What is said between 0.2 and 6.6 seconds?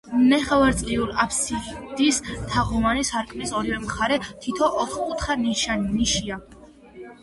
ნახევარწრიულ აფსიდის თაღოვანი სარკმლის ორივე მხარეს თითო ოთხკუთხა ნიშია.